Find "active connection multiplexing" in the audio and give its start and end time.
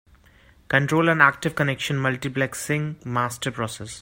1.21-3.05